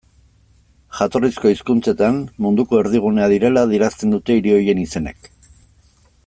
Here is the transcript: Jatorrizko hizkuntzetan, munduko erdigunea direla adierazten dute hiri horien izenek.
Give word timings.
Jatorrizko 0.99 1.51
hizkuntzetan, 1.55 2.17
munduko 2.45 2.79
erdigunea 2.85 3.29
direla 3.35 3.67
adierazten 3.69 4.17
dute 4.17 4.39
hiri 4.39 4.57
horien 4.57 4.83
izenek. 4.87 5.31